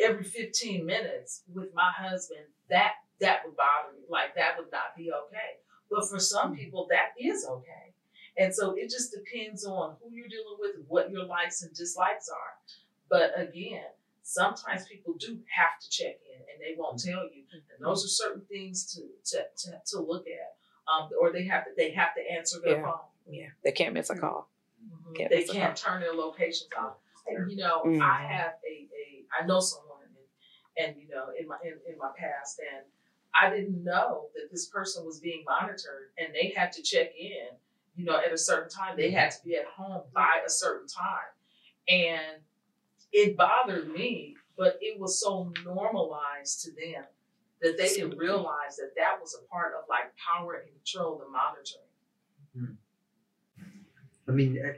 [0.00, 4.04] every 15 minutes with my husband, that that would bother me.
[4.08, 5.58] Like that would not be okay.
[5.90, 6.58] But for some mm.
[6.58, 7.94] people, that is okay.
[8.38, 12.28] And so it just depends on who you're dealing with, what your likes and dislikes
[12.28, 12.76] are.
[13.10, 13.84] But again,
[14.28, 17.44] sometimes people do have to check in and they won't tell you.
[17.52, 20.56] And those are certain things to to, to, to look at.
[20.92, 22.82] Um, or they have to they have to answer their Yeah.
[22.84, 23.08] phone.
[23.26, 24.50] Yeah, they can't miss a call.
[24.82, 25.16] Mhm.
[25.16, 26.96] Can't They can't turn their locations off.
[27.26, 28.00] And you know, Mhm.
[28.02, 31.98] I have a, a I know someone and, and you know in my in, in
[31.98, 32.84] my past and
[33.40, 37.48] I didn't know that this person was being monitored and they had to check in,
[37.94, 38.96] you know, at a certain time.
[38.96, 41.30] They had to be at home by a certain time.
[41.88, 42.42] And
[43.12, 47.04] it bothered me, but it was so normalized to them
[47.62, 51.28] that they didn't realize that that was a part of like power and control, the
[51.28, 52.78] monitoring.
[54.28, 54.74] I mean, eh,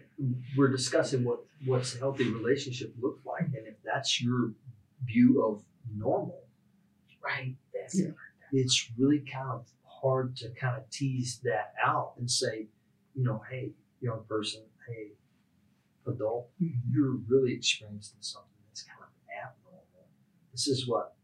[0.57, 4.53] we're discussing what what's a healthy relationship looks like, and if that's your
[5.05, 5.63] view of
[5.97, 6.45] normal,
[7.23, 7.55] Right.
[7.75, 8.09] That's Yeah.
[8.09, 8.15] it.
[8.53, 12.69] it's really kind of hard to kind of tease that out and say,
[13.15, 15.13] you know, hey, young person, hey,
[16.07, 19.85] adult, you're really experiencing something that's kind of abnormal.
[20.53, 21.15] This is what,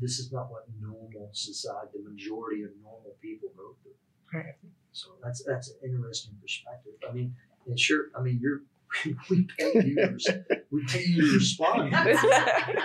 [0.00, 4.38] this is not what normal society, the majority of normal people go through.
[4.40, 4.54] Right.
[4.92, 6.92] So that's that's an interesting perspective.
[7.08, 7.34] I mean,
[7.66, 8.62] and sure, I mean, you're
[9.30, 12.78] we pay you, to- we pay you to respond to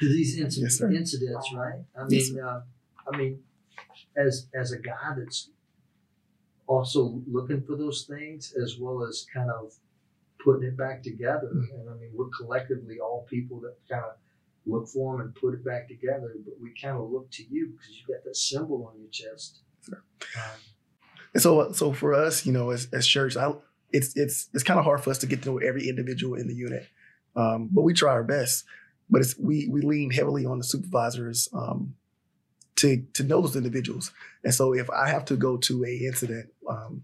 [0.00, 1.80] these inci- Yes, incidents, right?
[1.98, 2.62] I Yes, mean, uh,
[3.12, 3.40] I mean,
[4.16, 5.50] as as a guy that's
[6.66, 9.74] also looking for those things as well as kind of
[10.44, 11.50] putting it back together.
[11.50, 14.12] And I mean, we're collectively all people that kind of
[14.66, 16.34] look for them and put it back together.
[16.44, 19.60] But we kind of look to you because you've got that symbol on your chest.
[19.86, 20.02] Sure.
[20.36, 20.60] Um,
[21.34, 23.52] And so, so for us, you know, as, as church, I,
[23.92, 26.46] it's it's it's kind of hard for us to get to know every individual in
[26.46, 26.86] the unit,
[27.36, 28.64] um, but we try our best.
[29.10, 31.94] But it's we we lean heavily on the supervisors um,
[32.76, 34.12] to to know those individuals.
[34.44, 37.02] And so, if I have to go to a incident, um,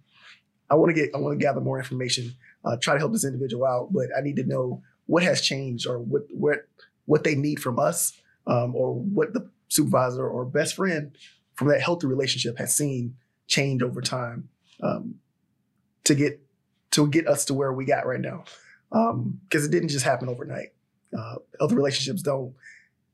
[0.71, 3.25] I want to get I want to gather more information, uh, try to help this
[3.25, 3.93] individual out.
[3.93, 6.67] But I need to know what has changed or what what
[7.07, 11.17] what they need from us, um, or what the supervisor or best friend
[11.55, 14.49] from that healthy relationship has seen change over time
[14.83, 15.17] um,
[16.05, 16.41] to get
[16.93, 18.45] to get us to where we got right now.
[18.91, 20.73] Because it didn't just happen overnight.
[21.17, 22.55] Uh, other relationships don't.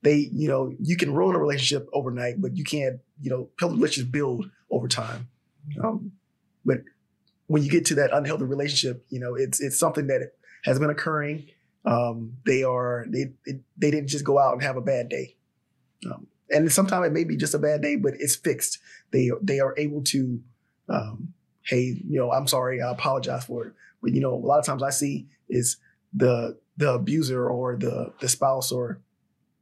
[0.02, 3.76] They, you know, you can ruin a relationship overnight, but you can't, you know, healthy
[3.76, 5.28] relationships build over time.
[5.82, 6.12] Um,
[6.64, 6.78] but
[7.46, 10.32] when you get to that unhealthy relationship, you know, it's it's something that
[10.64, 11.48] has been occurring.
[11.84, 13.32] Um, they are they
[13.76, 15.36] they didn't just go out and have a bad day.
[16.10, 18.78] Um, and sometimes it may be just a bad day, but it's fixed.
[19.12, 20.40] They they are able to,
[20.88, 21.32] um,
[21.64, 23.72] hey, you know, I'm sorry, I apologize for it.
[24.02, 25.76] But you know, a lot of times I see is
[26.12, 29.00] the the abuser or the the spouse or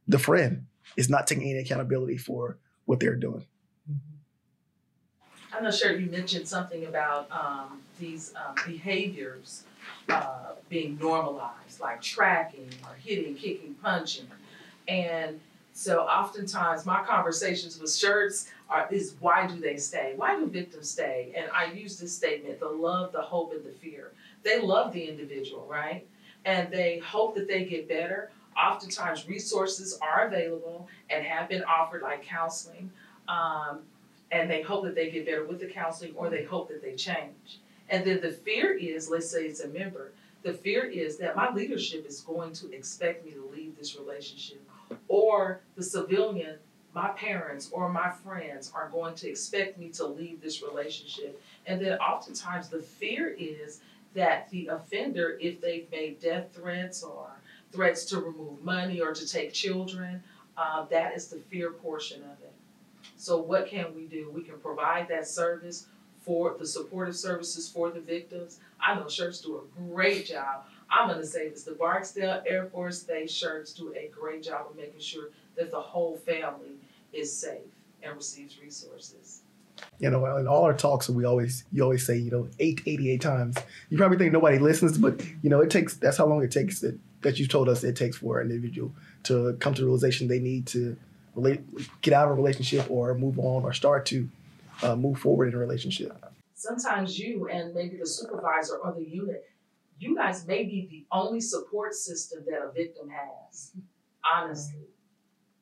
[0.07, 0.65] the friend
[0.97, 3.45] is not taking any accountability for what they're doing.
[5.55, 9.63] I'm not sure you mentioned something about um, these um, behaviors
[10.09, 14.27] uh, being normalized, like tracking or hitting, kicking, punching,
[14.87, 15.39] and
[15.71, 20.13] so oftentimes my conversations with shirts are is why do they stay?
[20.15, 21.33] Why do victims stay?
[21.35, 24.11] And I use this statement: the love, the hope, and the fear.
[24.43, 26.05] They love the individual, right?
[26.43, 28.31] And they hope that they get better.
[28.57, 32.91] Oftentimes, resources are available and have been offered, like counseling.
[33.27, 33.79] Um,
[34.31, 36.95] and they hope that they get better with the counseling or they hope that they
[36.95, 37.59] change.
[37.89, 40.11] And then the fear is, let's say it's a member,
[40.43, 44.61] the fear is that my leadership is going to expect me to leave this relationship
[45.07, 46.57] or the civilian,
[46.93, 51.41] my parents or my friends are going to expect me to leave this relationship.
[51.65, 53.81] And then oftentimes the fear is
[54.13, 57.27] that the offender, if they've made death threats or
[57.71, 60.23] threats to remove money or to take children,
[60.57, 62.53] uh, that is the fear portion of it.
[63.17, 64.29] So what can we do?
[64.33, 65.87] We can provide that service
[66.21, 68.59] for the supportive services for the victims.
[68.81, 70.65] I know shirts do a great job.
[70.89, 74.75] I'm gonna say this, the Barksdale Air Force Base shirts do a great job of
[74.75, 76.77] making sure that the whole family
[77.13, 77.61] is safe
[78.03, 79.41] and receives resources.
[79.99, 83.11] You know, in all our talks, we always you always say, you know, eight eighty
[83.11, 83.55] eight times.
[83.89, 86.79] You probably think nobody listens, but you know, it takes that's how long it takes
[86.81, 90.27] that, that you told us it takes for an individual to come to the realization
[90.27, 90.97] they need to
[91.35, 91.61] relate,
[92.01, 94.29] get out of a relationship or move on or start to
[94.83, 96.15] uh, move forward in a relationship.
[96.53, 99.43] Sometimes you and maybe the supervisor or the unit,
[99.99, 103.73] you guys may be the only support system that a victim has,
[104.25, 104.87] honestly.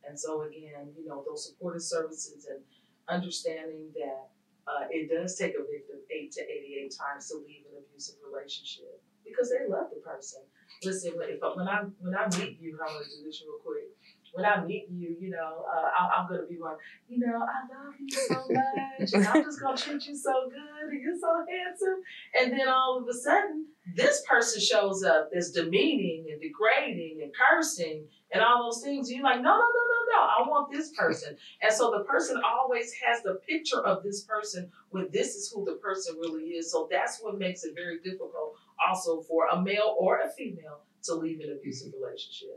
[0.07, 2.59] And so again, you know, those supportive services and
[3.07, 4.29] understanding that
[4.67, 9.01] uh, it does take a victim eight to eighty-eight times to leave an abusive relationship
[9.25, 10.41] because they love the person.
[10.83, 13.92] Listen, if when I when I meet you, I'm gonna do this real quick.
[14.33, 16.75] When I meet you, you know, uh, I, I'm gonna be one.
[17.07, 20.91] You know, I love you so much, and I'm just gonna treat you so good,
[20.91, 22.01] and you're so handsome.
[22.39, 27.31] And then all of a sudden, this person shows up that's demeaning and degrading and
[27.33, 29.09] cursing and all those things.
[29.09, 30.21] And you're like, no, no, no, no, no.
[30.21, 31.37] I want this person.
[31.61, 35.63] And so the person always has the picture of this person when this is who
[35.63, 36.71] the person really is.
[36.71, 38.55] So that's what makes it very difficult
[38.87, 42.52] also for a male or a female to leave an abusive relationship.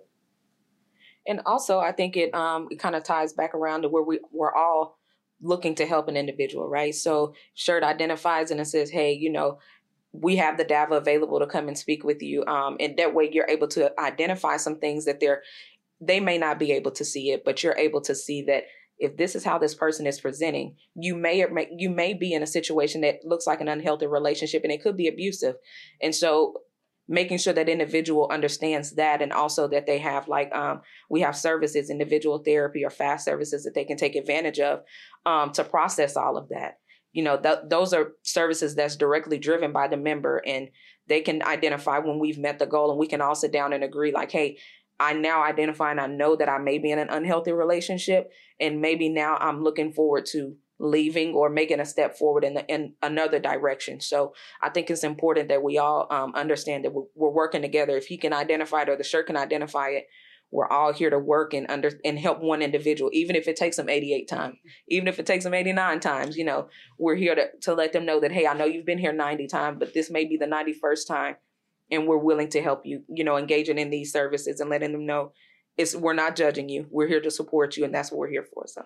[1.28, 4.20] And also, I think it um it kind of ties back around to where we
[4.32, 4.98] we're all
[5.42, 6.94] looking to help an individual, right?
[6.94, 9.58] So shirt identifies and it says, hey, you know,
[10.12, 13.28] we have the DAVA available to come and speak with you, um, and that way
[13.30, 15.42] you're able to identify some things that they're
[16.00, 18.64] they may not be able to see it, but you're able to see that
[18.98, 22.32] if this is how this person is presenting, you may or may you may be
[22.32, 25.56] in a situation that looks like an unhealthy relationship, and it could be abusive,
[26.00, 26.62] and so
[27.08, 31.36] making sure that individual understands that and also that they have like um, we have
[31.36, 34.80] services individual therapy or fast services that they can take advantage of
[35.24, 36.78] um, to process all of that.
[37.12, 40.68] You know th- those are services that's directly driven by the member and
[41.08, 43.84] they can identify when we've met the goal and we can all sit down and
[43.84, 44.58] agree like hey
[44.98, 48.80] i now identify and i know that i may be in an unhealthy relationship and
[48.80, 52.94] maybe now i'm looking forward to leaving or making a step forward in, the, in
[53.02, 54.00] another direction.
[54.00, 57.96] So I think it's important that we all um, understand that we're, working together.
[57.96, 60.06] If he can identify it or the shirt can identify it,
[60.50, 63.76] we're all here to work and under and help one individual, even if it takes
[63.76, 64.56] them 88 times,
[64.88, 66.36] even if it takes them 89 times.
[66.36, 68.98] You know, we're here to to let them know that hey, I know you've been
[68.98, 71.36] here 90 times, but this may be the 91st time,
[71.90, 73.02] and we're willing to help you.
[73.08, 75.32] You know, engaging in these services and letting them know
[75.76, 76.86] it's we're not judging you.
[76.90, 78.64] We're here to support you, and that's what we're here for.
[78.66, 78.84] So.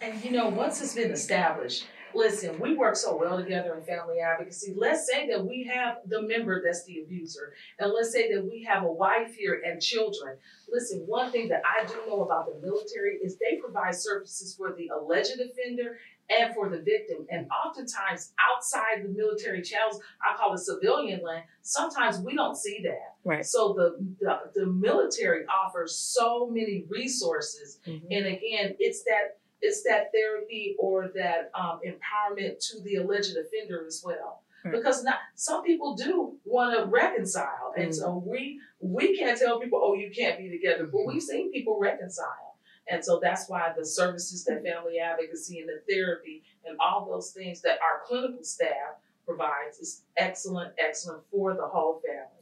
[0.00, 4.20] And you know, once it's been established, listen, we work so well together in family
[4.20, 4.74] advocacy.
[4.76, 8.64] Let's say that we have the member that's the abuser, and let's say that we
[8.68, 10.36] have a wife here and children.
[10.70, 14.74] Listen, one thing that I do know about the military is they provide services for
[14.76, 15.98] the alleged offender
[16.30, 17.26] and for the victim.
[17.30, 22.80] And oftentimes, outside the military channels, I call it civilian land, sometimes we don't see
[22.84, 23.16] that.
[23.24, 23.44] Right.
[23.44, 27.78] So the, the, the military offers so many resources.
[27.86, 28.06] Mm-hmm.
[28.10, 33.84] And again, it's that it's that therapy or that um, empowerment to the alleged offender
[33.86, 34.42] as well.
[34.64, 34.74] Right.
[34.74, 39.80] Because not some people do want to reconcile, and so we we can't tell people,
[39.82, 42.56] oh, you can't be together, but we've seen people reconcile,
[42.90, 47.30] and so that's why the services that family advocacy and the therapy and all those
[47.30, 52.38] things that our clinical staff provides is excellent, excellent for the whole family.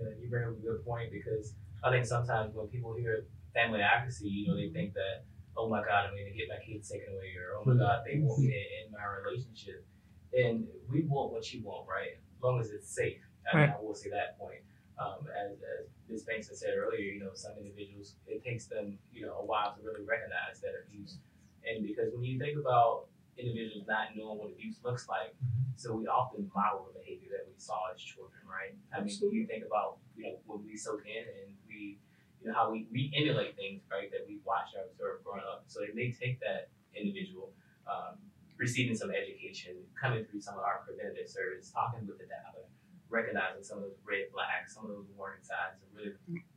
[0.00, 3.80] Yeah, you bring up a good point because I think sometimes when people hear family
[3.80, 5.24] advocacy, you know, they think that,
[5.56, 7.82] oh my God, I'm going to get my kids taken away, or oh my mm-hmm.
[7.82, 8.56] God, they want me mm-hmm.
[8.56, 9.84] to end my relationship.
[10.32, 12.16] And we want what you want, right?
[12.16, 13.20] As long as it's safe.
[13.52, 14.64] I mean, I will say that point.
[14.96, 16.22] Um, as, as Ms.
[16.24, 19.74] Banks had said earlier, you know, some individuals, it takes them, you know, a while
[19.74, 21.18] to really recognize that abuse.
[21.66, 25.74] And because when you think about individuals not knowing what abuse looks like, mm-hmm.
[25.76, 28.72] so we often model the behavior that we saw as children, right?
[28.94, 31.98] I mean, when you think about, you know, when we soak in and we,
[32.42, 35.62] you know, how we, we emulate things, right, that we watched or observed growing up.
[35.70, 37.54] So may take that individual
[37.86, 38.18] um,
[38.58, 42.66] receiving some education, coming through some of our preventative service, talking with the data,
[43.10, 46.14] recognizing some of those red flags, some of those warning signs, and really,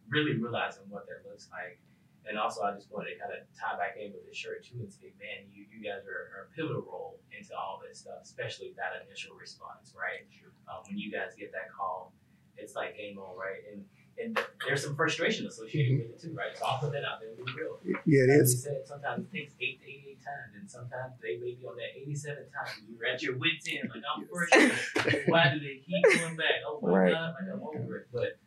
[0.10, 1.78] really realizing what that looks like.
[2.26, 4.82] And also, I just wanted to kind of tie back in with the shirt too
[4.82, 8.26] and say, man, you, you guys are, are a pivotal role into all this stuff,
[8.26, 10.26] especially that initial response, right?
[10.66, 12.18] Um, when you guys get that call,
[12.58, 13.62] it's like game on, right?
[13.70, 13.86] And
[14.22, 16.56] and there's some frustration associated with it too, right?
[16.58, 17.80] So I'll put that out there and be real.
[18.06, 18.56] Yeah, it As is.
[18.56, 21.76] we said, sometimes it takes eight to eighty-eight times, and sometimes they may be on
[21.76, 22.72] that eighty-seven time.
[22.88, 25.28] You're at your wits' end, like I'm frustrated.
[25.28, 26.64] Why do they keep going back?
[26.66, 27.12] Oh my Right.
[27.14, 28.08] god, like I'm over it.
[28.14, 28.40] But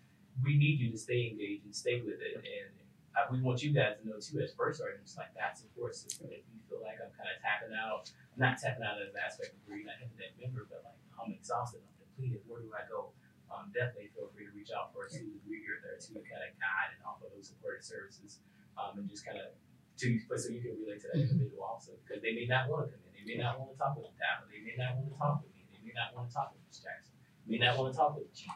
[0.45, 2.73] we need you to stay engaged and stay with it, and
[3.19, 6.29] uh, we want you guys to know too, as first sergeants, like that support system.
[6.31, 8.09] If you feel like I'm kind of tapping out,
[8.41, 10.97] not tapping out as an aspect of where you're not hitting that member, but like
[11.21, 12.41] I'm exhausted, I'm depleted.
[12.49, 13.11] Where do I go?
[13.59, 15.27] Um, definitely feel free to reach out for us too.
[15.27, 18.39] because We're here there to kind of guide and offer those supportive services,
[18.79, 19.51] um, and just kind of
[19.99, 22.87] to but so you can relate to that individual also because they may not want
[22.87, 24.95] to come in, they may not want to talk with the dad, they may not
[24.95, 26.87] want to talk with me, they may not want to talk with Ms.
[26.87, 27.19] Jackson,
[27.51, 28.55] may not want to talk with the chief.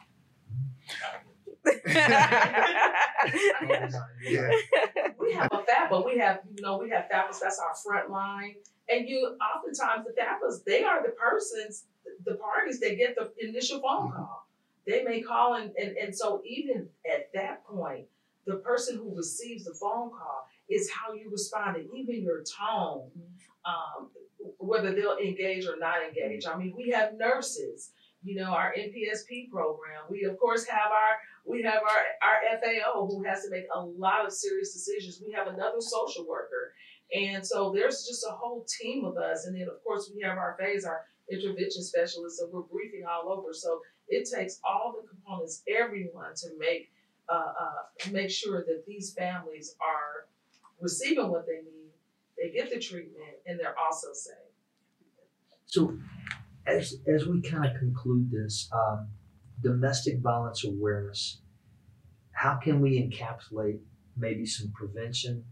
[0.87, 1.19] Yeah.
[5.19, 8.55] we have a FAPA, we have, you know, we have FAPAs, that's our front line.
[8.89, 11.85] And you, oftentimes the FAPAs, they are the persons,
[12.25, 14.47] the parties that get the initial phone call.
[14.85, 18.05] They may call and, and, and so even at that point,
[18.45, 23.09] the person who receives the phone call is how you respond and even your tone,
[23.65, 24.09] um,
[24.57, 26.45] whether they'll engage or not engage.
[26.45, 27.91] I mean, we have nurses,
[28.23, 30.03] you know, our NPSP program.
[30.09, 33.79] We of course have our we have our, our FAO who has to make a
[33.79, 35.21] lot of serious decisions.
[35.25, 36.73] We have another social worker.
[37.13, 39.45] And so there's just a whole team of us.
[39.45, 43.31] And then, of course, we have our phase, our intervention specialists, and we're briefing all
[43.31, 43.53] over.
[43.53, 46.91] So it takes all the components, everyone, to make
[47.29, 50.27] uh, uh, make sure that these families are
[50.81, 51.91] receiving what they need,
[52.37, 54.33] they get the treatment, and they're also safe.
[55.65, 55.97] So,
[56.67, 59.07] as as we kind of conclude this, um,
[59.63, 61.39] domestic violence awareness.
[62.33, 63.79] How can we encapsulate
[64.17, 65.43] maybe some prevention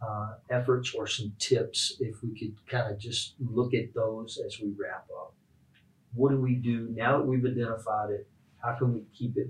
[0.00, 4.58] uh, efforts or some tips if we could kind of just look at those as
[4.60, 5.34] we wrap up?
[6.16, 8.26] What do we do now that we've identified it?
[8.62, 9.48] How can we keep it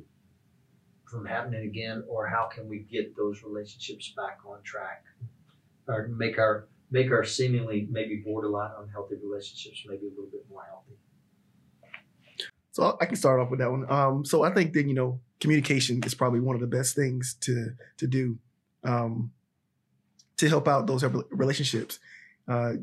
[1.08, 5.04] from happening again, or how can we get those relationships back on track,
[5.86, 10.64] or make our make our seemingly maybe borderline unhealthy relationships maybe a little bit more
[10.68, 10.96] healthy?
[12.72, 13.90] So I can start off with that one.
[13.90, 17.36] Um, so I think that you know communication is probably one of the best things
[17.42, 18.38] to to do
[18.82, 19.30] um,
[20.36, 22.00] to help out those relationships.
[22.48, 22.74] Uh,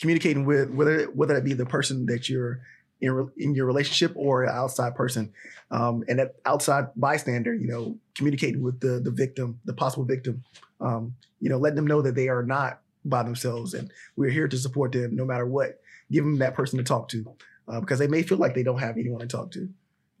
[0.00, 2.60] communicating with whether whether it be the person that you're
[3.00, 5.32] in, in your relationship or an outside person,
[5.70, 10.42] um, and that outside bystander, you know, communicating with the the victim, the possible victim,
[10.80, 14.48] um, you know, letting them know that they are not by themselves, and we're here
[14.48, 15.80] to support them no matter what.
[16.10, 17.36] Give them that person to talk to
[17.68, 19.68] uh, because they may feel like they don't have anyone to talk to,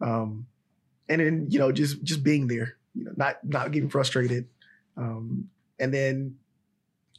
[0.00, 0.46] um,
[1.08, 4.46] and then you know just just being there, you know, not not getting frustrated,
[4.96, 5.48] um,
[5.80, 6.36] and then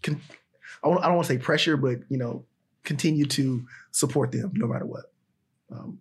[0.03, 0.21] con-
[0.83, 2.45] I, won't- I don't want to say pressure, but you know
[2.83, 5.11] continue to support them no matter what,
[5.71, 5.99] um,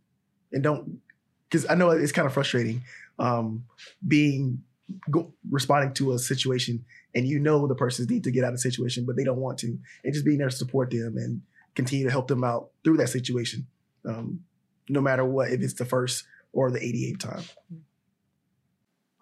[0.52, 1.00] and don't
[1.48, 2.82] because I know it's kind of frustrating
[3.18, 3.64] um,
[4.06, 4.62] being
[5.10, 8.54] go, responding to a situation and you know the persons need to get out of
[8.54, 11.42] the situation but they don't want to and just being there to support them and
[11.74, 13.66] continue to help them out through that situation
[14.06, 14.40] um,
[14.88, 17.42] no matter what if it's the first or the 88th time.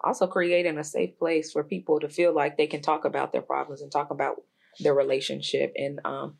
[0.01, 3.41] Also creating a safe place for people to feel like they can talk about their
[3.41, 4.35] problems and talk about
[4.79, 6.35] their relationship and um,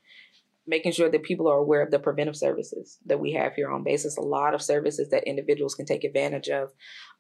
[0.68, 3.84] making sure that people are aware of the preventive services that we have here on
[3.84, 4.04] base.
[4.04, 6.74] There's a lot of services that individuals can take advantage of,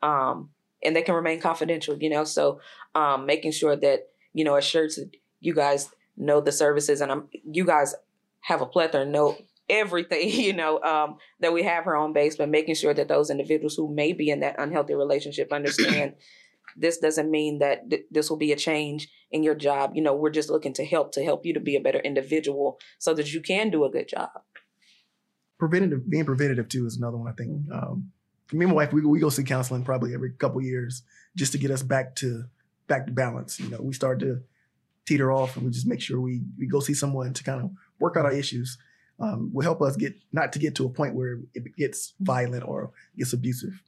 [0.03, 0.49] um,
[0.83, 1.97] and they can remain confidential.
[1.97, 2.59] You know, so
[2.93, 7.29] um, making sure that you know assures that you guys know the services, and um,
[7.49, 7.95] you guys
[8.41, 9.37] have a plethora know
[9.69, 13.29] everything you know um, that we have here on base, but making sure that those
[13.29, 16.15] individuals who may be in that unhealthy relationship understand.
[16.77, 19.91] This doesn't mean that th- this will be a change in your job.
[19.95, 22.79] You know, we're just looking to help to help you to be a better individual
[22.99, 24.29] so that you can do a good job.
[25.57, 28.11] preventative being preventative too is another one i think um,
[28.53, 31.03] me and my wife we, we go see counseling probably every couple years
[31.35, 32.43] just to get us back to
[32.87, 34.39] back to balance you know we start to
[35.05, 37.71] teeter off and we just make sure we we go see someone to kind of
[37.99, 38.77] work out our issues
[39.19, 42.63] um, will help us get not to get to a point where it gets violent
[42.63, 43.81] or gets abusive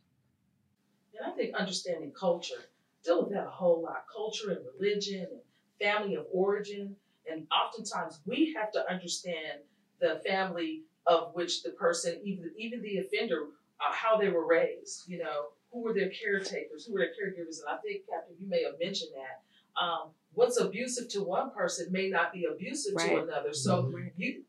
[1.16, 2.62] And I think understanding culture,
[3.04, 4.04] deal with that a whole lot.
[4.14, 5.42] Culture and religion and
[5.80, 6.96] family of origin.
[7.30, 9.60] And oftentimes we have to understand
[10.00, 13.48] the family of which the person, even even the offender,
[13.80, 15.04] uh, how they were raised.
[15.08, 17.60] You know, who were their caretakers, who were their caregivers.
[17.60, 19.82] And I think, Captain, you may have mentioned that.
[19.82, 23.54] Um, what's abusive to one person may not be abusive to another.
[23.54, 24.12] So Right.
[24.18, 24.44] you,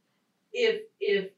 [0.53, 1.31] if if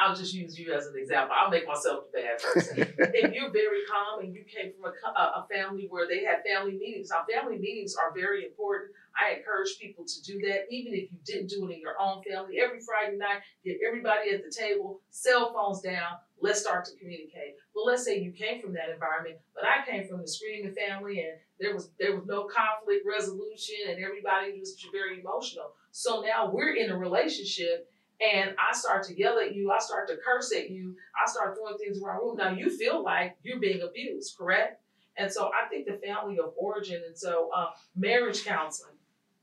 [0.00, 1.34] I'll just use you as an example.
[1.38, 5.20] I'll make myself the bad person if you're very calm and you came from a,
[5.20, 8.92] a family where they had family meetings, now family meetings are very important.
[9.16, 12.22] I encourage people to do that, even if you didn't do it in your own
[12.22, 12.60] family.
[12.60, 17.56] Every Friday night, get everybody at the table, cell phones down, let's start to communicate.
[17.74, 21.20] But let's say you came from that environment, but I came from the screaming family
[21.20, 25.72] and there was there was no conflict resolution and everybody was very emotional.
[25.90, 27.89] So now we're in a relationship
[28.20, 31.56] and I start to yell at you, I start to curse at you, I start
[31.56, 32.36] throwing things around the room.
[32.36, 34.82] Now you feel like you're being abused, correct?
[35.16, 38.94] And so I think the family of origin and so uh, marriage counseling,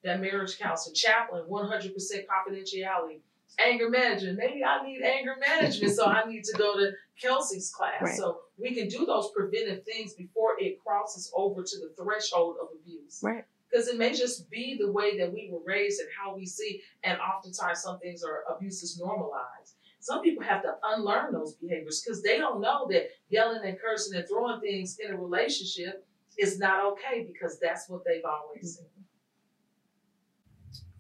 [0.04, 3.20] that marriage counseling, chaplain, 100% confidentiality,
[3.64, 4.38] anger management.
[4.38, 8.02] Maybe I need anger management, so I need to go to Kelsey's class.
[8.02, 8.18] Right.
[8.18, 12.70] So we can do those preventive things before it crosses over to the threshold of
[12.80, 13.20] abuse.
[13.24, 13.46] Right.
[13.70, 16.82] Because it may just be the way that we were raised and how we see,
[17.04, 19.76] and oftentimes some things are abuses normalized.
[20.00, 24.18] Some people have to unlearn those behaviors because they don't know that yelling and cursing
[24.18, 26.08] and throwing things in a relationship
[26.38, 28.86] is not okay because that's what they've always mm-hmm.
[28.86, 29.06] seen.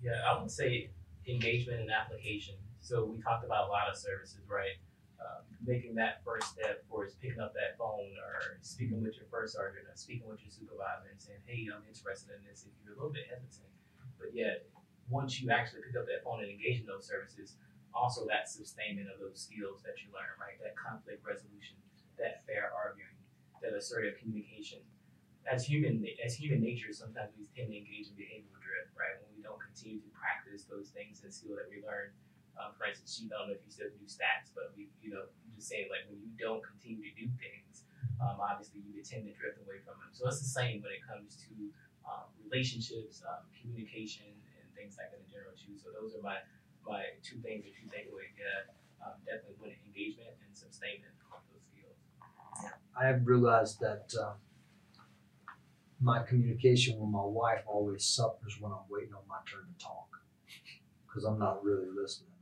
[0.01, 0.89] Yeah, I would say
[1.27, 2.55] engagement and application.
[2.79, 4.77] So we talked about a lot of services, right?
[5.17, 9.55] Um, making that first step is picking up that phone or speaking with your first
[9.55, 12.93] sergeant or speaking with your supervisor and saying, hey, I'm interested in this if you're
[12.93, 13.71] a little bit hesitant.
[14.19, 14.67] But yet,
[15.07, 17.55] once you actually pick up that phone and engage in those services,
[17.95, 20.59] also that sustainment of those skills that you learn, right?
[20.59, 21.79] That conflict resolution,
[22.19, 23.15] that fair arguing,
[23.63, 24.83] that assertive communication.
[25.47, 29.15] As human, as human nature, sometimes we tend to engage in behavioral drift, right?
[29.23, 32.11] When we don't continue to practice those things and skill that we learn.
[32.57, 35.29] Um, for instance, she don't know if you still do stats, but we, you know,
[35.53, 37.85] just saying like when you don't continue to do things,
[38.17, 40.09] um, obviously you tend to drift away from them.
[40.13, 41.53] So it's the same when it comes to
[42.05, 45.77] um, relationships, um, communication, and things like that in general too.
[45.77, 46.41] So those are my
[46.81, 48.33] my two things or two takeaways.
[48.33, 48.73] Yeah,
[49.05, 51.99] um, definitely with engagement and sustainment of those skills.
[52.97, 54.39] I have realized that uh,
[56.01, 60.07] my communication with my wife always suffers when I'm waiting on my turn to talk
[61.05, 62.36] because I'm not really listening.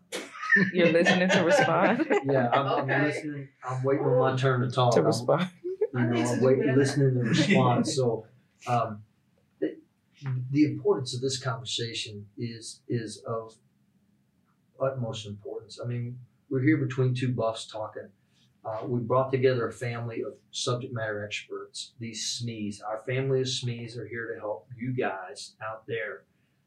[0.74, 2.08] You're listening to respond.
[2.26, 3.02] Yeah, I'm, I'm Okay.
[3.04, 3.48] listening.
[3.64, 4.94] I'm waiting on my turn to talk.
[4.94, 5.50] to I'm- respond.
[5.94, 7.88] you know, I'm waiting, listening to respond.
[7.88, 8.26] So,
[8.68, 9.04] um,
[9.60, 9.76] the,
[10.52, 13.54] the importance of this conversation is is of
[14.82, 15.80] utmost importance.
[15.84, 18.10] I mean, we're here between two buffs talking.
[18.64, 21.92] Uh, we brought together a family of subject matter experts.
[22.00, 26.24] These SMEs, our family of SMEs, are here to help you guys out there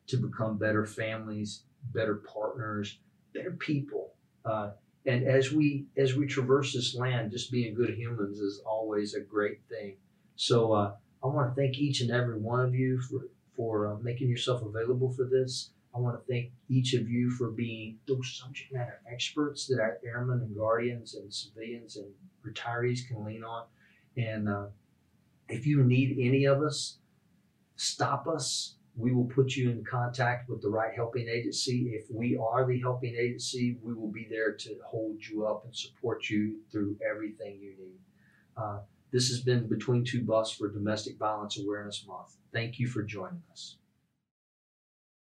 [0.06, 2.98] to become better families, better partners,
[3.38, 4.12] better people.
[4.44, 4.70] Uh,
[5.06, 9.20] and as we as we traverse this land, just being good humans is always a
[9.20, 9.96] great thing.
[10.36, 13.96] So uh, I want to thank each and every one of you for for uh,
[14.02, 15.70] making yourself available for this.
[15.94, 19.80] I I want to thank each of you for being those subject matter experts that
[19.80, 22.06] our airmen and guardians and civilians and
[22.46, 23.64] retirees can lean on.
[24.16, 24.66] And uh,
[25.48, 26.98] if you need any of us,
[27.74, 28.76] stop us.
[28.98, 31.92] We will put you in contact with the right helping agency.
[31.94, 35.74] If we are the helping agency, we will be there to hold you up and
[35.74, 38.00] support you through everything you need.
[38.56, 38.80] Uh,
[39.12, 42.36] this has been Between Two Buffs for Domestic Violence Awareness Month.
[42.52, 43.76] Thank you for joining us.